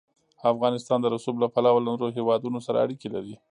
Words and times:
افغانستان 0.53 0.99
د 1.01 1.05
رسوب 1.15 1.35
له 1.43 1.47
پلوه 1.53 1.79
له 1.81 1.85
نورو 1.89 2.05
هېوادونو 2.17 2.57
سره 2.67 2.81
اړیکې 2.85 3.07
لري. 3.15 3.35